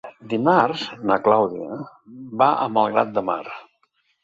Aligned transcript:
Dimarts 0.29 0.85
na 1.09 1.17
Clàudia 1.27 1.77
va 2.43 2.49
a 2.65 2.67
Malgrat 2.79 3.15
de 3.21 3.27
Mar. 3.31 3.41